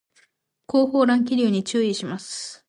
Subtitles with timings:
[0.65, 2.59] 後方乱気流に注意します